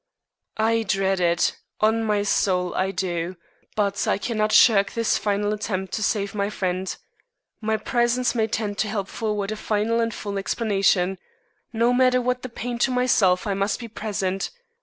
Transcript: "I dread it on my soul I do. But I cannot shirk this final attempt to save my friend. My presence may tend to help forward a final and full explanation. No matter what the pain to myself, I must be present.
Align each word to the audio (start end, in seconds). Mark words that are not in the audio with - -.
"I 0.57 0.81
dread 0.81 1.19
it 1.19 1.55
on 1.79 2.03
my 2.03 2.23
soul 2.23 2.73
I 2.73 2.89
do. 2.89 3.37
But 3.75 4.07
I 4.07 4.17
cannot 4.17 4.51
shirk 4.51 4.93
this 4.93 5.15
final 5.15 5.53
attempt 5.53 5.93
to 5.93 6.01
save 6.01 6.33
my 6.33 6.49
friend. 6.49 6.97
My 7.61 7.77
presence 7.77 8.33
may 8.33 8.47
tend 8.47 8.79
to 8.79 8.87
help 8.87 9.07
forward 9.07 9.51
a 9.51 9.55
final 9.55 9.99
and 9.99 10.11
full 10.11 10.39
explanation. 10.39 11.19
No 11.71 11.93
matter 11.93 12.19
what 12.19 12.41
the 12.41 12.49
pain 12.49 12.79
to 12.79 12.89
myself, 12.89 13.45
I 13.45 13.53
must 13.53 13.79
be 13.79 13.87
present. 13.87 14.49